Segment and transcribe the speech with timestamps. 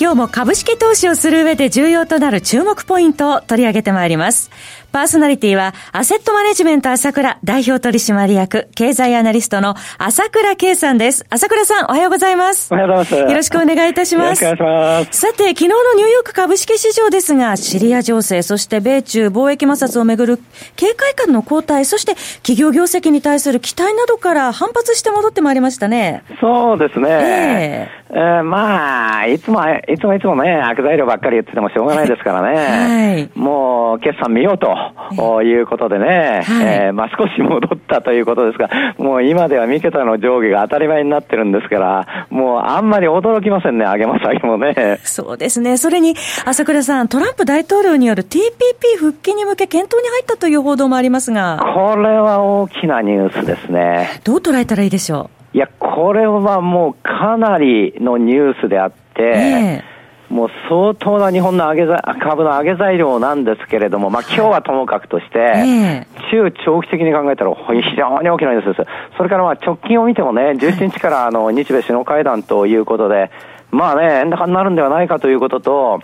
[0.00, 4.48] 今日も株式投資をする上で重要となる注目ポイントを取り上げてまいります。
[4.92, 11.26] パーソナリティは、アセットマネジメント朝倉代表取締役、経済アナリストの朝倉慶さんです。
[11.28, 12.72] 朝倉さん、おはようございます。
[12.72, 13.30] おはようございます。
[13.30, 14.44] よろしくお願いいたします。
[14.44, 15.20] よろしくお願いします。
[15.20, 20.38] さて、昨日のニューヨーク株式市場ですが、シリア情勢、そして米中貿易摩擦をめぐる
[20.76, 26.22] 警戒感の後退、そして企業業績に対する期待などから反発して戻ってまいりましたね。
[26.40, 27.08] そうですね。
[27.10, 32.56] えー、えー、まあ、いつも、いつもいつもね、悪材料ばっかり言っててもしょうがないですからね。
[32.56, 44.98] はい、もう、決算見ようということでね、はい、えー、まあ少し戻ったということですが、もう今では三桁の上下が当たり前になってるんですから、もうあんまり驚きませんね、上げも下げもね。
[45.04, 45.76] そうですね。
[45.76, 51.58] それに、朝倉さん、トランプ大統領による TPP 復帰に向け検討に入ったという報道もありますが。
[51.74, 54.20] これは大きなニュースですね。
[54.24, 55.56] どう捉えたらいいでしょう？
[55.56, 69.16] いや、これはもうかなりのニュースであって、えーもう相当な日本の上げ株の上げ材料なんですけれども、まあ今日はともかくとして、中長期的に考えたら非常に大きなニュースです。
[69.16, 73.30] それからまあ直近を見てもね、17日からあの日米首脳会談ということで、
[73.70, 76.02] まあね、円高になるんではないかということと、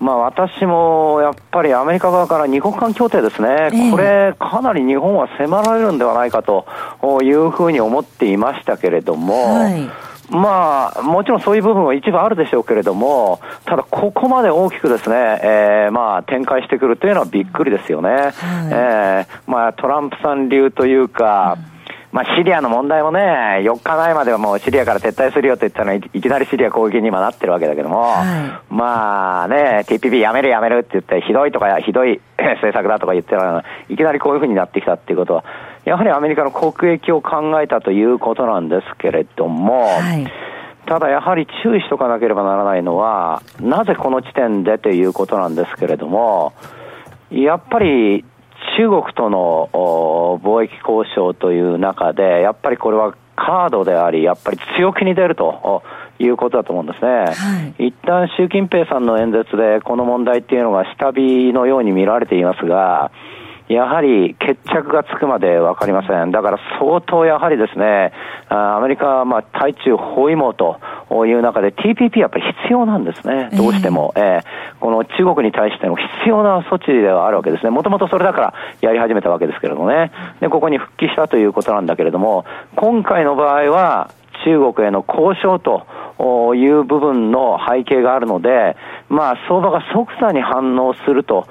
[0.00, 6.66] まあ私もやっぱりアメリカ側から二国間協定ですね、これ、かなり日本は迫られるんではないかと
[7.22, 18.08] いうふうに思っていましたけれども、はいまあ、もちろんそういう部分は一部あるでしょうけれども、ただ、ここまで大きくですね、えー、まあ、展開してくるというのはびっくりですよね。
[18.10, 21.72] はい、えー、まあ、トランプさん流というか、うん。
[22.12, 23.20] まあ、シリアの問題もね、
[23.62, 28.22] 4日前まではもうシリアから撤退するよと言ったのに、いきなりシリア攻撃に今なってるわけだけども、は
[28.70, 35.44] い、まあね、TPP やめるやめるって言って、ひどいとか、ひどい 政策だとか言ってるのいきなりこういうふうになってきたっていうことは、
[35.84, 40.26] やはりアメリカの国益を考えたということなんですけれども、はい
[40.84, 46.54] ただやはり注意しとかなければならないのは、なぜこの地点でということなんですけれども、
[47.30, 48.24] やっぱり
[48.76, 49.70] 中国との
[50.42, 55.82] 貿易交渉という中で、やっぱりこれはカードであり、やっぱり強気に出ると
[56.18, 57.10] いうことだと思うんですね。
[57.10, 63.10] はい、一旦習近平さんの演説でこの問題っていうのが下火のように見られていますが、
[63.72, 66.30] やはり決着がつくまで分かりません。
[66.30, 68.12] だから相当やはりですね、
[68.48, 70.78] アメリカはまあ対中包囲網と
[71.26, 73.50] いう中で TPP やっぱり必要なんですね。
[73.56, 74.12] どうしても。
[74.16, 74.42] えー、えー、
[74.80, 77.70] この中国に対しての必要な措置ではあるわけですね。
[77.70, 80.12] もともとそれだからやり始めたわけですけれどもね。
[80.40, 82.44] で、ここに復帰したということなんだけれども、
[82.76, 84.10] 今回の場合は
[84.44, 85.86] 中国への交渉と
[86.54, 88.76] いう部分の背景があるので、
[89.08, 91.46] まあ相場が即座に反応すると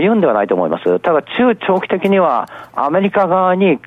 [0.00, 1.00] 言うんではないと思います。
[1.00, 3.78] ただ中長期的にはアメリカ側に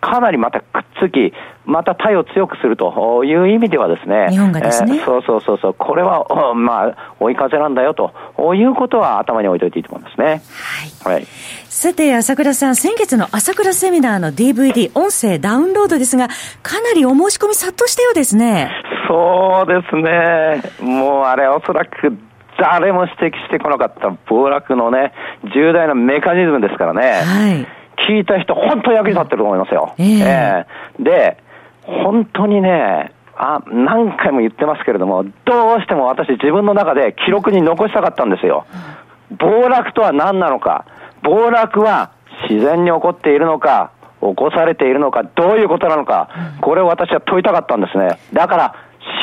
[0.00, 1.32] かなりまたくっつき、
[1.64, 8.12] また対を強くするという意味ではですね、日本がですね、えー、そうそうそうそう、これは、まあ、追い風なんだよと
[8.54, 10.42] いうことは頭に置いておいていいと思いますね。
[11.02, 11.14] はい。
[11.14, 11.26] はい、
[11.68, 16.28] さて、朝倉さん、先月の朝倉セミナーの DVD、音声ダウンロードですが、
[16.62, 18.70] かなりお申し込み殺到したようですね。
[19.08, 20.62] そうですね。
[20.80, 22.16] もうあれ、おそらく
[22.58, 25.12] 誰も指摘してこなかった暴落のね、
[25.54, 27.22] 重大なメカニズムですからね。
[27.22, 27.66] はい。
[28.08, 29.94] 聞いた人、本当役に立ってると思いますよ。
[29.98, 31.38] えー、えー、で、
[31.82, 38.66] 本当にね、あ、何回も言ってますけれども、どうしても私自分の中で記録に残したかったんですよ。
[39.38, 40.84] 暴落とは何なのか。
[41.22, 42.10] 暴落は
[42.48, 43.90] 自然に起こっているのか、
[44.20, 46.28] 起こされているのか、どういうことなのか、
[46.60, 48.18] これを私は問いたかったんですね。
[48.32, 48.74] だから、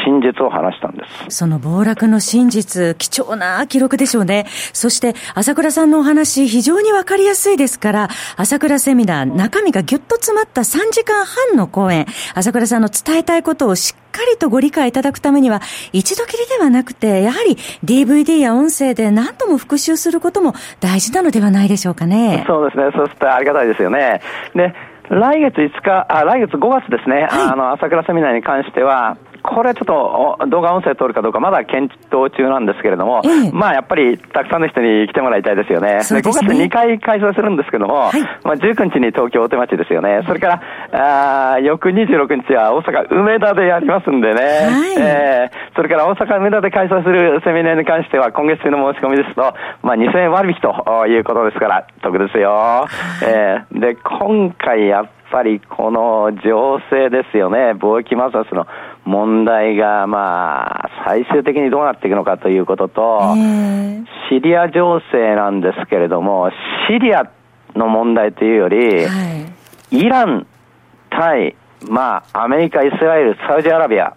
[0.03, 1.38] 真実を話したんです。
[1.38, 4.46] その暴落の真実、貴重な記録でしょうね。
[4.74, 12.06] そして、朝倉さんのお話、非常にわかりやすいですから、朝倉セミナー、中身がぎゅっと詰まった3時間半の講演、
[12.36, 15.62] 朝倉さんの伝えたいことをしっかりとご理解いただくためには、
[15.92, 22.44] 一度きりではなくて、やはり DVD や音声で何度も復習することも大事なのではないでしょうかね。
[22.48, 22.92] そうですね。
[22.95, 24.22] そうするとありがたいですよね。
[24.56, 24.74] で、
[25.10, 35.90] 来月5日、あ、来月5月ですね、はい、あの、朝倉セミナーに関しては、これちょっと動画音声撮るかどうかまだ検討中なんですけれども、ええ、まあやっぱりたくさんの人に来てもらいたいですよね。
[35.90, 40.24] で、ね、5月2回開催するんですけども、はい、まあ19日に東京大手町ですよね。
[40.25, 40.62] それか
[40.92, 52.88] ら、あ翌26日は大阪梅田でやりますんでね、はい、えー、それから大阪梅田で開催するセミナーに関しては今月中の申し込みですと、まあ2000円割引ということですから得ですよ。
[53.25, 58.68] えー、で、今回やっぱりこの情勢ですよね、貿易摩擦の
[59.05, 63.35] 問題が、まあ、最終的にどうなっていくのかということと、
[64.29, 66.50] シリア情勢なんですけれども、
[66.88, 67.29] シリア
[67.75, 69.45] の問題というより、は
[69.91, 70.47] い、イラン
[71.09, 71.55] 対、
[71.88, 74.15] まあ、アメリカ、イスラエル、サウジアラビア、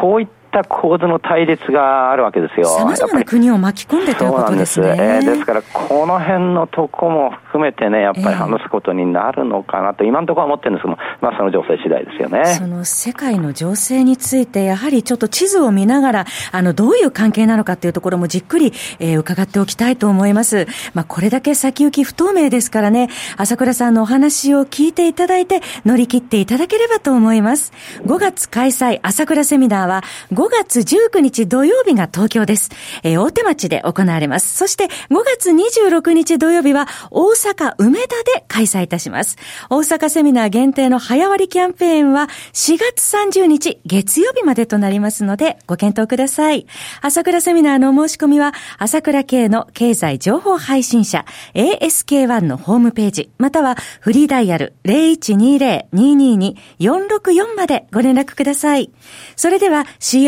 [0.00, 2.66] こういったった構図の対立があるわけですよ。
[2.68, 4.88] 様々な国を巻き込んでということですね。
[4.88, 5.02] です。
[5.02, 12.44] えー、ですから、この辺のとこも含めてね、やっぱり話すことになるのかなと、今のところは思ってるんですけども、まあその情勢次第ですよね。
[12.46, 20.66] その世界の情勢について、やはりちょっと地図を見ながら、あの、どういう関係なのかというところもじっくり、えー、伺っておきたいと思います。
[20.94, 27.72] まあこれだけ先行き不透明ですからね、朝倉さんのお話を聞いていただいて、乗り切っていただければと思います。
[28.04, 30.02] 5月開催朝倉セミナーは、
[30.32, 32.70] 5 5月19日土曜日が東京です。
[33.02, 34.56] えー、大手町で行われます。
[34.56, 34.88] そして5
[35.36, 39.36] 月26日土曜日は大阪梅田で開催いたします。
[39.68, 46.66] 大阪セミナー限定の早割キャンペーンは4月30日月曜日までとなりますのでご検討ください。
[47.02, 58.90] 朝倉セミナーの申し込みは朝倉系の経済情報配信者 ASK1 のホームページまたはフリーダイヤル0120-222-464までご連絡ください。
[59.36, 60.27] それでは CM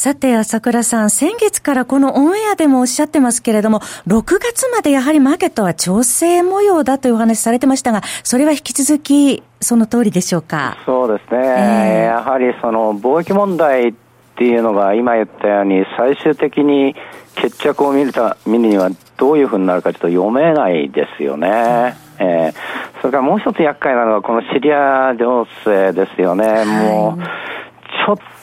[0.00, 10.76] さて、朝倉さん、先月からこのオンエアでもおっしゃってますけれども、6月までやはりマーケットは調整模様だというお話されてましたが、それは引き続きその通りでしょうか？
[10.86, 11.40] そうですね。
[11.40, 13.94] えー、やはりその貿易問題っ
[14.36, 16.94] ていうのが今言ったように最終的に
[17.34, 21.96] 決着を見るた見るにはどういうふうになるかちょっと読めないですよね。
[22.20, 26.46] えー、それからもう一つ厄介なのはこのシリア情勢ですよね。
[26.46, 27.22] はい、もう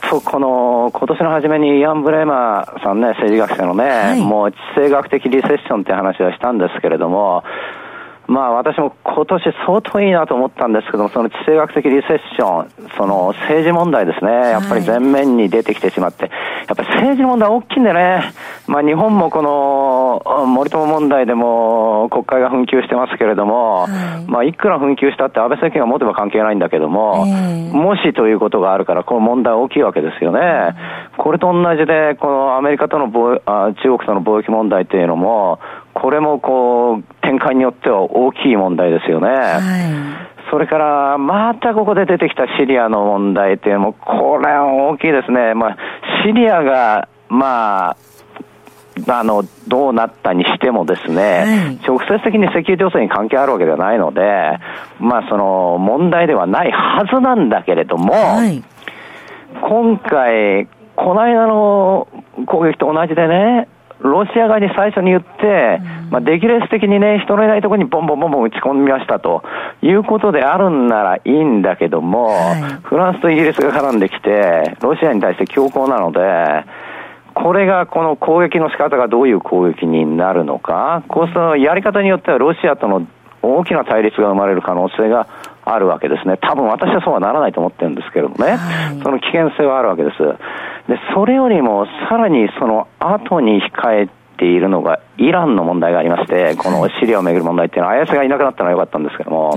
[0.10, 7.44] とこの、今年の初めにイアン・ブレーマーさんね、政治学者のね、はい、もう地政学的リセッションって話はしたんですけれども、
[8.28, 16.32] まあ私も今年相当いいなと思ったんですけども、その地政学的リセッション、その政治問題ですね、やっぱり前面に出てきてしまって、
[16.68, 18.24] やっぱり政治問題大きいんでね、
[18.68, 30.40] まあ日本もこの森友問題でも国会が紛糾してますけれども、はい、まあいくら紛糾したって安倍政権が持てば関係ないんだけども、えー、もしということがあるから、この問題大きいわけですよね。
[31.18, 33.06] これと同じで、このアメリカとの
[33.46, 35.60] あ中国との貿易問題っていうのも、
[35.94, 39.28] これもこう、展開によっては大きい問題ですよね。
[39.28, 45.54] はい、それから、またここで出てきたシリアの問題っていうのも、これは大きいですね。
[45.54, 45.78] まあ、
[46.26, 47.98] シリアが、まあ、
[49.08, 54.22] あの、どうなったにしてもですね、はい、直接的に石油情勢に関係あるわけではないので、
[55.00, 58.64] まあその問題ではないはずなんだけれども、はい、
[59.62, 62.08] 今回、この間の
[62.46, 63.68] 攻撃と同じでね、
[64.00, 69.44] ロシア側に最初に言って、まあ、出来レース的にね、人のいないところにボンボンボンボン打ち込みましたと
[69.82, 76.20] いうことであるんならいいんだけども、はい、フランスとイギリスが絡んできて、ロシアに対して強硬なので、
[77.36, 83.06] これがこの攻撃の仕方がどういう攻撃になるのか、こうしたやり方によってはロシアとの
[83.44, 85.28] 大きな対立が生まれる可能性が
[85.66, 86.38] あるわけですね。
[86.42, 90.18] 多分私はそうはならないと思ってるんですけれどもね、はい、その危険性はあるわけです。
[90.88, 99.54] で、それよりもさらにその後に控えているのがイランの問題がありまして、このシリアをめぐる問題っていうのは、綾瀬がいなくなったのは良かったんですけども、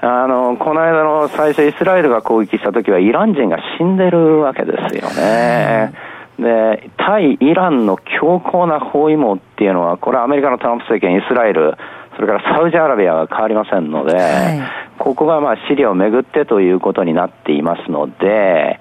[0.00, 5.92] あの、この間の最初イスラエルが攻撃した時はイラン人が死んでるわけですよね。
[6.38, 11.76] で、対イランの強硬な包囲網っていうのは、これはアメリカのトランプ政権、イスラエル、
[12.14, 14.60] それからサウジアラビアは変わりませんので、はい、
[14.98, 18.78] ここがまあシリアをめぐってということになっていますので、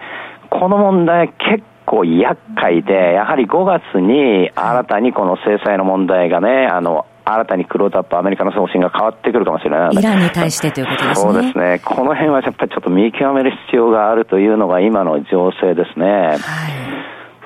[0.50, 11.16] この問題結構厄介で、やはり5月に新たにこの制裁の問題がね、あの、新たにクローズアップ、アメリカの方針が変わってくるかもしれないイランに対してということですね。
[11.16, 11.82] そうですね。
[11.84, 16.06] この辺はやっぱりちょっと見極める必要があるというのが今の情勢ですね。
[16.06, 16.40] はい、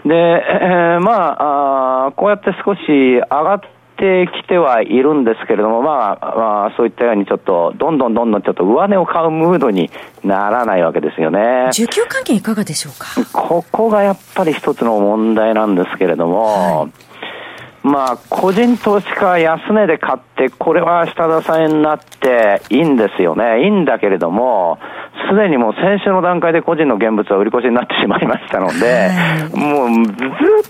[0.06, 3.68] で、えー、まああ、こうやって少し上がって
[3.98, 9.92] てきてはいるんですけれども、まあ、まあ、そういったようにちょっと、どんどんどんどんちょっと上値を買うムードに
[10.24, 11.40] ならないわけですよね。
[11.72, 13.06] 需給関係いかがでしょうか？
[13.32, 17.11] ここがやっぱり一つの問題なんですけれども、はい
[17.84, 23.64] まあ、個人投資家安値で買って、これは下支えになっていいんですよね。
[23.64, 24.78] いいんだけれども、
[25.30, 29.10] すでにもう先週の段階で個人の現物は売り越しになってしまいましたので、
[29.56, 30.16] もうずっ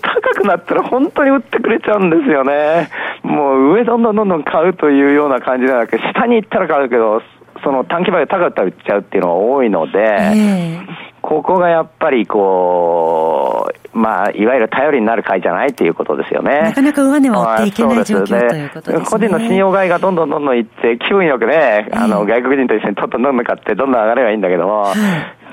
[0.00, 2.88] 高くなったら本当に売ってくれちゃうんですよね。
[3.22, 7.20] もう上どんどんどんどん買うというような感じではなく下に行ったら買うけど、
[7.62, 10.80] その短期売で高く売っちゃうっていうのが多いので、
[11.20, 13.61] ここがやっぱりこう、
[13.92, 16.60] まあ、いわゆる頼りになる会じゃないっていうことですよね。
[16.62, 19.06] なかなか上値は追っていけない状況、ね、ということですね。
[19.10, 24.86] 個人の信用買いがどんどんどんどんいって、気分よくね、あの、外国人と一緒にとっとどんどん買って、どんどん上がればいいんだけども、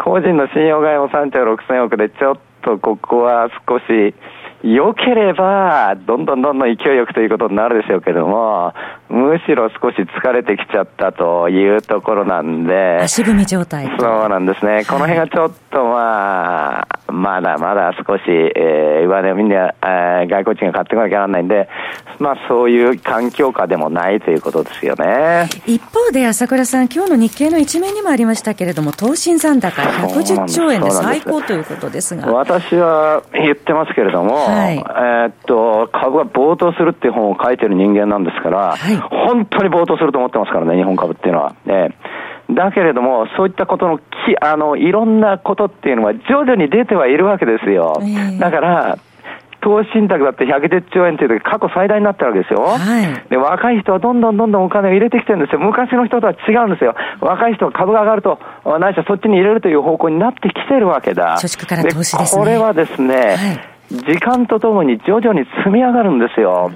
[0.04, 4.16] 個人の信用買いも3兆6000億で、ちょっとここは少し、
[4.62, 8.74] 良ければ、どんどんどんどん勢いよくということになるでしょうけども、
[9.08, 13.00] むしろ少し疲れてきちゃったというところなんで。
[13.02, 13.90] 足踏み状態。
[13.98, 14.84] そうなんですね。
[14.86, 21.70] この辺がちょっとまあ、まだまだ少し、えー、上値をみんな、えー、外国人が買ってこなきゃならないんで、
[22.20, 25.48] まあそういう環境下でもないということですよね。
[25.66, 32.32] 一方で朝倉さん、今日の日経の一面にもありましたけれども、投信残高110兆円で最高ということですが。
[32.32, 41.56] 私は言ってますけれども、はい、えー、っと、株が暴騰するっていう本を書いてる人間なんですから、はい、本当に暴騰すると思ってますからね、日本株っていうのは。
[41.66, 41.96] ね、
[42.52, 44.04] だけれども、そういったことのき、
[44.42, 48.00] あの、いろんなことっていうのは徐々に出てはいるわけですよ。
[48.02, 48.98] えー、だから、
[49.62, 52.62] 投資信託だって110兆円っていう時過去最大になったわけですよ。
[52.64, 55.60] はい、で、若い人はどんどんどんどんお金を入れてきてるんですよ。
[55.60, 56.96] 昔の人とは違うんですよ。
[57.20, 58.40] 若い人は株が上がると、
[58.80, 61.38] ないしはそっちに入れるという方向になってきてるわけだ。
[61.38, 62.44] 貯蓄から投資ですね。
[62.44, 63.36] これはですね、はい
[63.90, 66.72] 時間とともに徐々に積み上がるんですよ。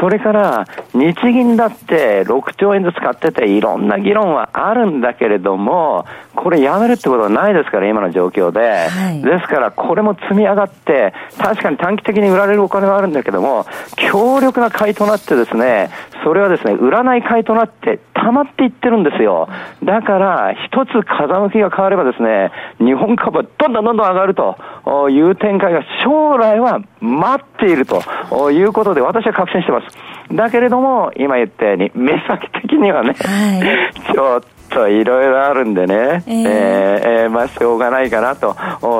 [0.00, 8.88] それから、日銀だって6兆円ずつ買ってて、いろんな議論はあるんだけれども、これやめるってことはないですから、今の状況で。
[8.88, 15.90] はい、ですから、これも積み上がって、確かに短期的に売られるお金はあるんだけども、強力な買いとなってですね、
[16.24, 19.48] それはですね、売らない買いとなって、溜まっていってるんですよ。
[19.82, 29.96] だから、一つ風向きが変わればですね、日本株はどんどんどんどん上がるという展開が将来は待っているということで、私は確信してます。
[30.34, 34.40] だけれども、今言ったように、目先的にはね、はい、 ちょっ
[34.72, 38.56] といろいろあるんでね、えー、えー、まあ、しょうがないかなと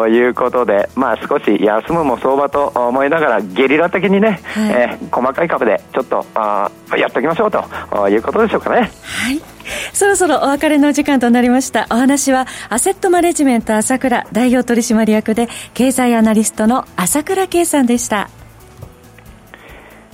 [0.08, 8.90] いうことで、まあ、少し休むも相場と思いながら、ゲリラ的にね、はい、えー、細かい株でちょっとあやっておきましょうということでしょうかね。
[9.02, 9.52] はい
[9.92, 11.86] そろそろお別れの時間となりました。
[11.90, 18.28] お話は、アセットマネジメント朝倉代表取締役で、経済アナリストの朝倉圭さんでした。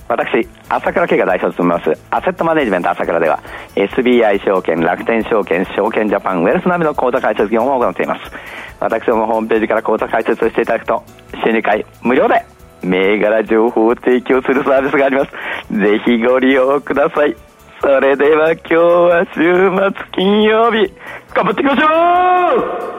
[0.09, 3.39] 私、朝倉慶が代表を務めます、アセットマネジメント朝倉では、
[3.75, 8.21] SBI 証券、楽天証券、証券ジャパン、ウェルス並みの口座開設業務を行っています。
[8.79, 11.03] 私どもホームページから口座開設をしていただくと、
[11.45, 12.43] 週2回無料で
[12.81, 15.31] 銘柄情報を提供するサービスがあります。
[15.77, 17.35] ぜひご利用ください。
[17.79, 20.91] それでは今日は週末金曜日、
[21.35, 22.98] 頑張っていきましょう